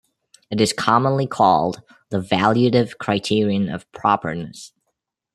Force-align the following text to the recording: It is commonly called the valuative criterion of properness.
It 0.49 0.59
is 0.59 0.73
commonly 0.73 1.27
called 1.27 1.83
the 2.09 2.19
valuative 2.19 2.97
criterion 2.97 3.69
of 3.69 3.85
properness. 3.91 4.71